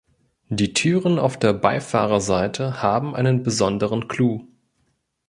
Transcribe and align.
Die 0.49 0.73
Türen 0.73 1.19
auf 1.19 1.37
der 1.37 1.53
Beifahrerseite 1.53 2.81
haben 2.81 3.15
einen 3.15 3.43
besonderen 3.43 4.07
Clou. 4.07 4.47